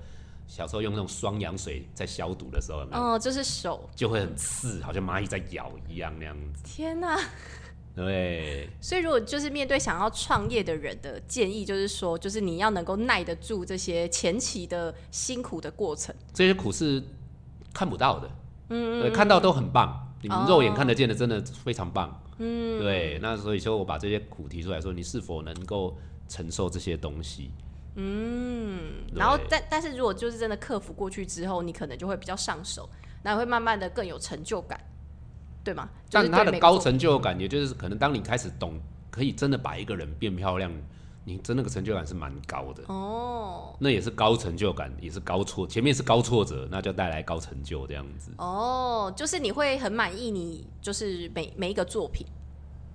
[0.47, 6.63] 小时候用那种双氧水在消毒的时候，哦，就是手就会很刺，好像蚂蚁在咬一样那样子。
[6.63, 7.19] 天哪！
[7.93, 8.69] 对。
[8.79, 16.15] 所以如果就是面对想要创业的人的建议，就是说，就是你要能够耐得住这些前期的辛苦的过程。
[16.33, 17.03] 这些苦是
[17.73, 18.29] 看不到的，
[18.69, 23.19] 嗯，对，看到都很棒，你们肉眼看得见的真的非常棒，嗯，对。
[23.21, 25.97] 那所以说我把这些苦提出来说，你是否能够
[26.29, 27.51] 承受这些东西？
[27.99, 32.87] 嗯，然后但但是如果就是真的克服过去之后，你可能就会比较上手，
[33.23, 34.79] 那会慢慢的更有成就感，
[35.63, 35.89] 对吗？
[36.11, 38.79] 但他的高成就感，也就是可能当你开始懂，
[39.09, 40.71] 可以真的把一个人变漂亮，
[41.23, 43.75] 你真那个成就感是蛮高的哦。
[43.79, 48.31] 那也是高成就感，也是高挫，前面是高挫折，那就带来高成就这样子。
[48.37, 52.27] 哦，就是你会很满意你就是每每一个作品。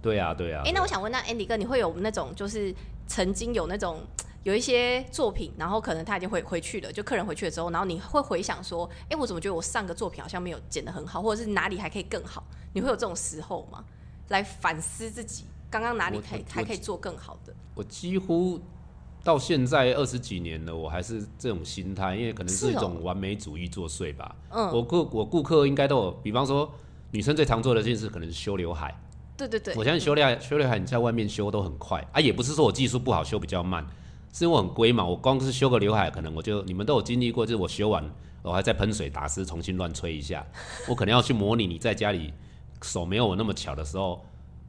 [0.00, 0.62] 对啊，对啊。
[0.64, 2.72] 哎，那我想问，那 Andy 哥，你会有那种就是
[3.08, 4.00] 曾经有那种？
[4.44, 12.44] 有一些作品，然后可能他已经回回去了，就客人回去了之后，然后你会回想说，哎，我怎么觉得我上个作品好像没有剪得很好，或者是哪里还可以更好？
[12.72, 13.85] 你会有这种时候吗？
[14.28, 17.55] 来反思自己刚刚哪里可以还可以做更好的？
[17.74, 18.61] 我几乎
[19.22, 24.35] 到现在二十几年了，我还是这种心态，因为可能是一种完美主义作祟吧。
[24.50, 26.68] 嗯，我顾我顾客应该都有，比方说
[27.12, 28.92] 女生最常做的件事可能是修刘海。
[29.37, 33.87] 对对对，我相信修刘海修刘海你在外面修都很快啊，也不是说我技术不好修比较慢。
[34.33, 38.03] 是因为我很龟嘛，我光是修个刘海，可能我就你们都有经历过，就是我修完，
[38.42, 40.45] 我还在喷水打湿，重新乱吹一下。
[40.88, 42.33] 我可能要去模拟你在家里
[42.83, 44.25] 手没有我那么巧的时候，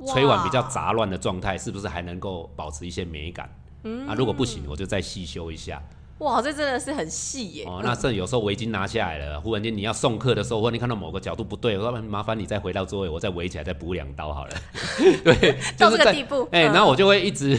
[0.05, 3.49] 吹完比较杂乱的状态，是不是还能够保持一些美感？
[3.83, 5.81] 嗯啊，如果不行，我就再细修一下。
[6.19, 7.65] 哇，这真的是很细耶！
[7.65, 14.51] 哦，那甚至有时候围巾拿下来了，忽然间你要送客的时候，或你看到某个角度不对，我说麻烦你再回到座位，我再围起来，再补两刀好了。
[15.23, 17.57] 对，到这个地步，哎，然后我就会一直。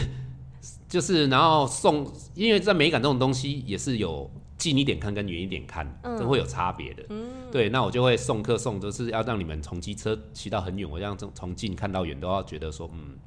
[0.95, 5.85] 就是，然后送，因为在美感这种东西也是有近一点看跟远一点看，
[6.17, 7.03] 都会有差别的。
[7.09, 13.17] 嗯，对，那我就会送客送，就是要让你们从机车骑到很远，我让从从近看到远都要觉得说，嗯，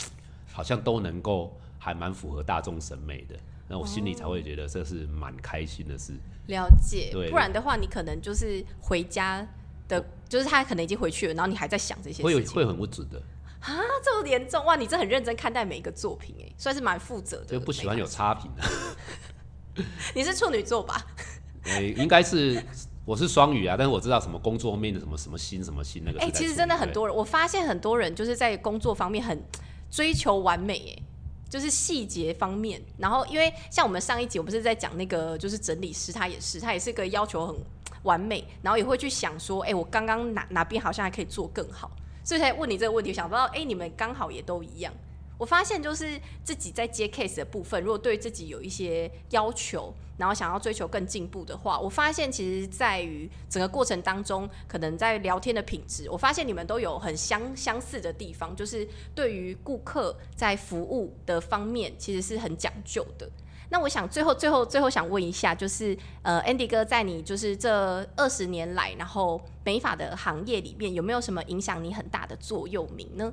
[0.50, 3.36] 好像都能够还蛮符合大众审美的，
[3.68, 6.14] 那我心里才会觉得这是蛮开心的事。
[6.46, 9.46] 了解，不然的话，你可能就是回家
[9.88, 13.22] 的，就是他可能已经回去了，然后你还在想这些，会有会很不准的。
[13.60, 14.76] 啊，这么严重哇！
[14.76, 17.46] 你这很认真看待每一个作品，哎，算是蛮负责的。
[17.46, 19.84] 就不喜欢有差评的。
[20.14, 21.04] 你是处女座吧？
[21.64, 22.62] 哎，应该是，
[23.04, 26.20] 我是双鱼啊，但是我知道什么工作面的什么什么心什么心那个。
[26.20, 29.42] 哎，其实真的很多人，我发现很多人就是在工作方面很
[29.90, 31.02] 追求完美，哎，
[31.50, 32.80] 就是细节方面。
[32.96, 37.56] 然后，因为像我们上一集，我不是在讲那个就是整理师，他也是，他也是个要求很
[38.04, 41.90] 完美，然后也会去想说，哎，我刚刚哪哪边好像还可以做更好。
[42.28, 44.92] 所以才问你这个问题，想不到，哎，你们刚好也都一样。
[45.38, 63.26] 我发现就是自己在接 case 的部分，如果对自己有一些要求，然后想要追求更进步的话，我发现其实在于整个过程当中，可能在聊天的品质，我发现你们都有很相相似的地方，就是对于顾客在服务的方面，其实是很讲究的。
[63.70, 73.32] 那我想最后最后最后想问一下，就是呃，Andy 哥在你就是这二十年来，然后美发的行业里面，有没有什么影响你很大的座右铭呢？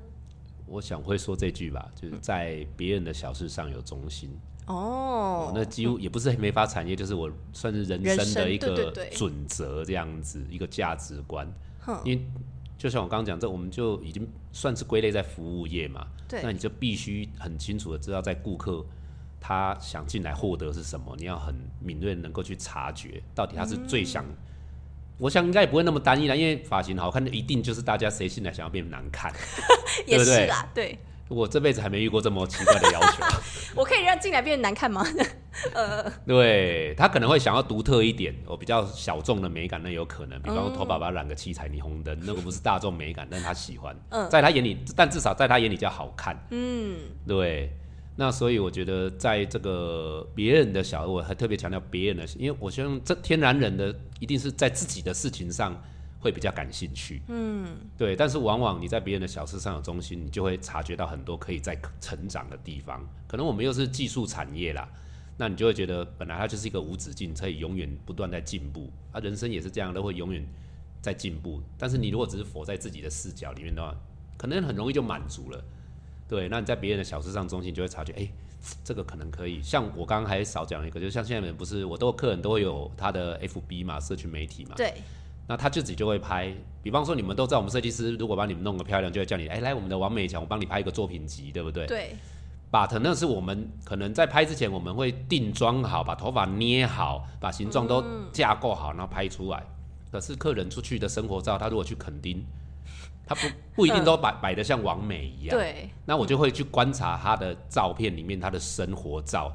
[0.67, 4.29] 我想会说这句吧，就是在别人的小事上有忠心。
[4.65, 11.47] 哦，那几乎也不是美发产业，就是我算是人生的一个准则，这样子一个价值观。
[12.03, 12.25] 因为
[12.77, 16.07] 就像我刚刚讲，这我们就已经算是归类在服务业嘛。
[16.27, 18.83] 对那你就必须很清楚的知道，在顾客
[19.47, 24.25] 他想进来获得是什么，你要很敏锐地能够去察觉，到底他是最想。
[25.19, 29.31] 我想应该也不会那么单一啦，因为发型好看的一定就是大家谁进来想要变难看。
[30.07, 33.23] 也是啦，对，我这辈子还没遇过这么奇怪的要求。
[33.77, 35.05] 我可以让进来变得难看吗？
[35.73, 47.71] 呃对他可能会想要独特一点，我比较小众的美感，那有可能，比方说头发把它染个七彩霓虹灯，那个不是大众美感，但是他喜欢，嗯在他眼里，但至少在他眼里叫好看，嗯，对。
[48.17, 55.75] 那所以我觉得，在这个别人的小，我还特别强调别人的，因为我希望这天然人的一定是在自己的事情上
[56.21, 58.15] 会比较感兴趣，嗯，对。
[58.15, 63.05] 但是往往你在别人的小事上有中心，你就会察觉到很多可以在成长的地方。
[63.27, 64.87] 可能我们又是技术产业啦，
[65.37, 68.89] 那你就会觉得本来它就是一个无止境，可以永远不断在进步。
[69.11, 70.41] 啊，人生也是这样，都会永远
[71.01, 71.61] 在进步。
[71.77, 73.93] 但是你如果只是活在自己的视角里面的话，
[74.37, 75.61] 可能很容易就满足了。
[76.27, 78.27] 对，那你在别人的小事上中心，就会察觉，哎、
[78.83, 79.61] 这个可能可以。
[79.61, 84.93] 像我刚刚还少讲了一个，就像现在人不是，我都有客人都会有他的 FB 嘛，社群媒体嘛，对，
[85.47, 86.51] 那他自己就会拍。
[86.81, 91.85] 比方说，你们都知道，我们设计师如果把你们弄个漂亮，就会叫你，哎、来我们的完美墙，我帮你拍一个作品集，对不对？
[91.85, 92.15] 对
[92.71, 99.63] ，but 那是我们可能在拍之前，我们会定妆好，把头发捏好，把形状都架构好，然后拍出来。
[100.11, 102.43] 可是客人出去的生活照，他如果去垦丁，
[103.25, 103.41] 他不
[103.75, 105.57] 不一定都摆摆得像王美一样。
[105.57, 109.51] 对，那我就会去观察他的照片里面他的生活照，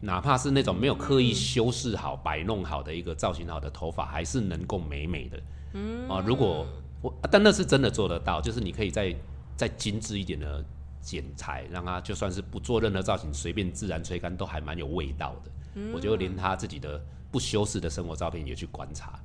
[0.00, 5.40] 哪怕是那种没有刻意修饰好、摆弄好的一个造型好的头发，还是能够美美的。
[5.74, 6.66] 嗯啊，如果
[7.02, 9.14] 我但那是真的做得到，就是你可以再
[9.56, 10.64] 再精致一点的
[11.00, 15.50] 剪裁，让他就算是不做任何造型，随便自然吹干都还蛮有味道的。
[15.92, 16.98] 我就连他自己的
[17.30, 19.20] 不修饰的生活照片也去观察。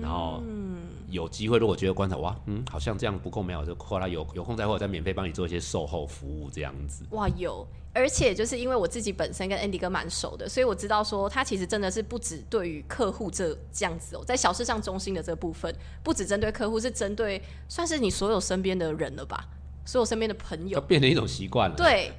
[0.00, 0.42] 然后
[1.10, 7.04] 有机会，如果觉得观察哇，嗯，好像这样不够美好，就后来有有空再或者再免费帮你做一些售后服务这样子。
[7.10, 19.48] 哇，有，而且就是因为我自己本身跟 Andy 哥蛮熟的，所以我知道说他其实真的是不止对于客户这这样子哦，在小事上中心的这部分，不只针对客户，是针对算是你所有身边的人了吧，
[19.84, 20.86] 所有身边的朋友就。
[20.86, 22.12] 变成一种习惯了。，对，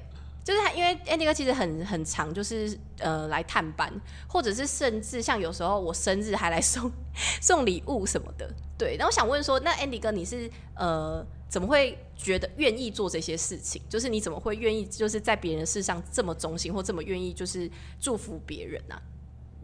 [0.44, 3.92] 就是他，因为 Andy 哥其实很很长，就是呃来探班，
[4.26, 6.90] 或者是甚至像有时候我生日还来送
[7.40, 8.52] 送礼物什么的。
[8.76, 13.80] 对，那我想问说，那 Andy 哥你是呃怎么会觉得愿意做这些事情？
[13.88, 17.70] 就是你怎么会愿意就是在别人的事上这么忠心，或这么愿意就是
[18.00, 19.00] 祝福别人啊？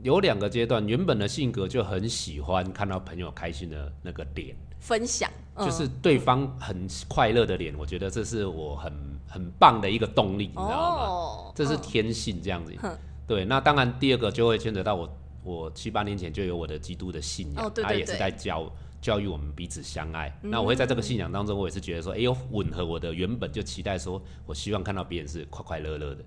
[0.05, 8.93] 有两个阶段，原本的性格就很喜欢看到朋友开心的那个点，分享，嗯、就是对方很快乐的脸，我觉得这是我很
[9.29, 11.05] 很棒的一个动力，你知道吗？
[11.05, 12.75] 哦，这是嗯天性这样子。
[12.81, 12.97] 哼
[13.27, 20.35] 对，那当然第二个就会牵扯到我，我七八年前就有我的基督的信仰，他也是在教教育我们彼此相爱。
[20.41, 26.25] 那我会在这个信仰当中，我也是觉得说，哎呦，吻合我的原本就期待说，我希望看到别人是快快乐乐的。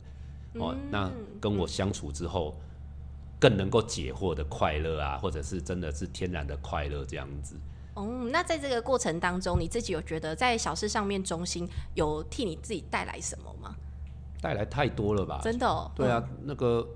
[0.56, 1.10] 哦，那
[1.40, 2.56] 跟我相处之后，
[3.40, 7.56] 更能够解惑的快乐啊，或者是真的是天然的快乐这样子。
[7.94, 13.76] 哦，那在这个过程当中，你自己有觉得在小事上面中心有替你自己带来什么吗？
[14.42, 15.40] 带来太多了吧？
[15.44, 16.88] 真的、哦，对啊，那个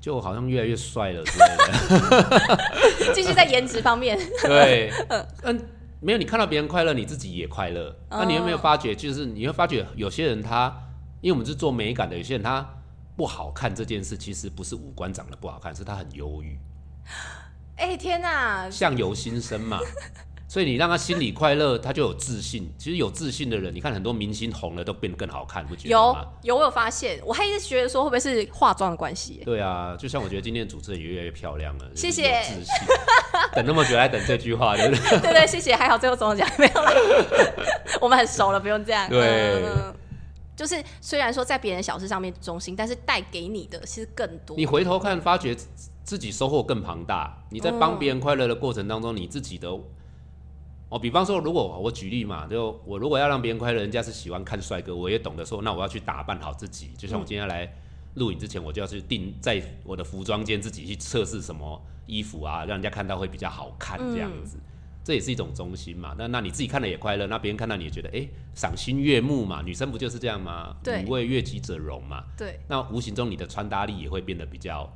[0.00, 3.12] 就好像越来越帅了之类的。
[3.14, 4.92] 继续在颜值方面， 对，
[5.42, 5.68] 嗯，
[6.00, 7.96] 没有你看到别人快乐，你自己也快乐。
[8.10, 10.72] 那你有没有发觉，就是你会发觉有些人他，
[11.20, 12.64] 因为我们是做美感的，有些人他
[13.16, 16.58] 不好看这件事，其实不是五官长得不好看，是他很忧郁，
[17.76, 18.68] 哎、天哪！
[18.70, 19.78] 相由心生嘛。
[20.46, 22.72] 所以你让他心里快乐，他就有自信。
[22.78, 26.24] 其实有自信的人，你看很多明星红了都变得更好看，不觉得有吗？
[26.42, 29.42] 有，我有发现，我还一直觉得说会不会是化妆的关系？
[29.44, 32.86] 对啊，就像我觉得今天的主持人也越来越漂亮了，谢谢自信。
[33.52, 35.18] 等那么久还等这句话，对不对？
[35.18, 36.92] 对对，谢谢，还好最后总有讲没有了，
[38.00, 39.08] 我们很熟了，不用这样。
[39.08, 39.92] 对嗯
[40.54, 44.56] 就是虽然说在别人小事上面忠心，但是带给你的其实更多。
[44.56, 45.56] 你回头看，发觉
[46.04, 47.44] 自自己收获更庞大。
[47.50, 49.68] 你在帮别人快乐的过程当中，你自己的
[50.90, 56.90] 哦，比方说，如果我举例嘛，就我如果要让别人快乐，人家是喜欢看帅哥，我也懂得说，那我要去打扮好自己。
[56.96, 57.68] 就像我今天来
[58.14, 64.58] 录影之前，我就要去定在我的服装间自己去测试什么衣服啊，让人家看到会比较好看这样子。
[65.02, 70.74] 这也是一种中心嘛，那那你自己看了也快乐，那别人看到你也觉得哎赏心悦目嘛，女生不就是这样吗？
[70.82, 74.90] 对五味悦己者容嘛，对，那无形中你的穿搭力也会变得比较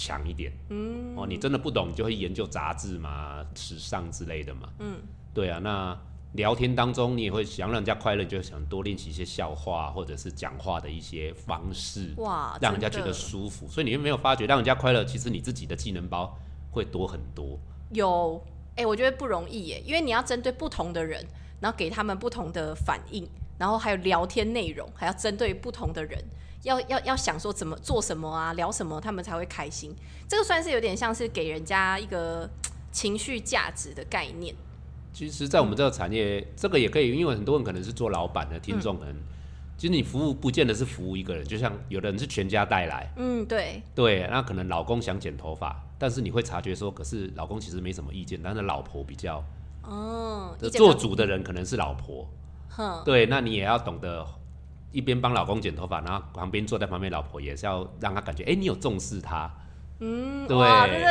[0.00, 0.50] 强一点。
[0.70, 4.68] 嗯，哦，你真的不懂，你就会研究杂志嘛、时尚之类的嘛。
[4.78, 4.96] 嗯，
[5.34, 5.58] 对啊。
[5.58, 5.96] 那
[6.32, 13.68] 聊天当中，你也会想让人家快乐，你就想多练习一些笑话，或者是讲话的一些方式，哇，让人家觉得舒服。
[13.68, 16.38] 所以你有没有发觉，让人家快乐，其实你自己的技能包
[16.70, 17.58] 会多很多。
[17.92, 18.42] 有，
[18.76, 21.22] 哎、我觉得不容易耶，因为你要针对不同的人，
[21.60, 23.28] 然后给他们不同的反应，
[23.58, 26.24] 然后还有聊天内容，还要针对不同的人，
[26.62, 29.94] 要要要想说怎么做什么啊，聊什么，他们才会开心。
[30.28, 32.48] 这个算是有点像是给人家一个
[32.92, 34.54] 情绪价值的概念。
[35.12, 39.14] 其实，在我们这个产业，这个也可以，因为很多人可能是做老板的听众，可能
[39.76, 49.42] 其实你服务不见得是服务一个人，就像有的人是全家带来，嗯，对，对，那可能老公想剪头发，但是你会察觉说，可是老公其实没什么意见，但是老婆比较，
[49.82, 52.28] 哦，做，主的人可能是老婆，
[52.68, 54.24] 哼，对，那你也要懂得
[54.92, 59.50] 一边帮老公剪头发，然后旁边坐在旁边老婆也是要让他感觉，哎、你有重视他。
[60.02, 60.56] 嗯，对，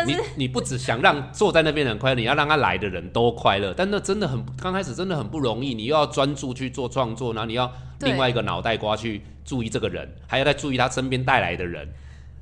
[0.07, 3.71] 你你不只想让坐在那边的人快乐，你要让他来的人都快乐。
[3.71, 11.87] 但那真的很刚开始真的很不容易，你又要专注去做创作，然后你要另外一个脑袋瓜去注意这个人，还要再注意他身边带来的人。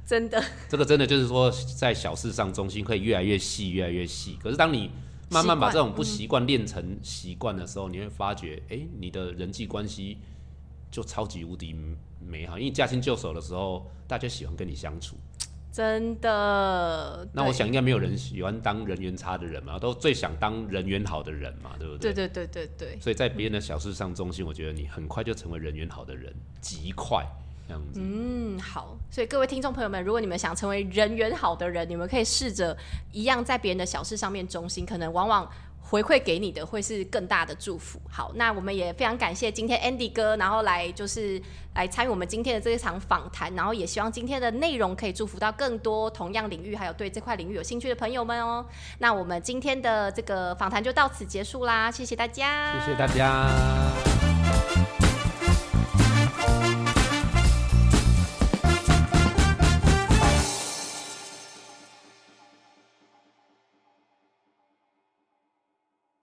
[0.06, 4.38] 真的，这个真的就是说，在小事上中心可以越来越细，越来越细。
[4.42, 4.90] 可是当你
[5.30, 10.20] 慢慢把这种不习惯练成习惯的时候，你会发觉，哎、你的人际关系
[10.90, 11.76] 就超级无敌
[12.20, 12.58] 美好。
[12.58, 15.16] 因为驾轻就熟的时候，大家喜欢跟你相处。
[15.72, 17.28] 真的。
[17.34, 22.12] 那我想应该没有人喜欢当人缘差的人嘛，都最想当人缘好的人嘛，对不对？
[22.12, 27.24] 对对对对对，所以在别人的小事上中心，我觉得你很快就成为人缘好的人，极快
[27.68, 28.00] 这样子。
[28.04, 28.98] 嗯，好。
[29.12, 32.76] 所以各位听众朋友们，如果你们想成为人缘好的人，你们可以试着
[33.12, 35.48] 一样在别人的小事上面中心，可能往往。
[35.90, 37.98] 回馈给你的会是更大的祝福。
[38.10, 41.42] 好，那我们也非常感谢今天 Andy 哥，然后来就是
[41.76, 48.66] 来参与我们今天的这一场访谈，然后也希望今天的内容可以祝福到更多同样领域还有对这块领域有兴趣的朋友们哦。
[49.00, 53.48] 那我们今天的这个访谈就到此结束啦，谢谢大家，谢谢大家。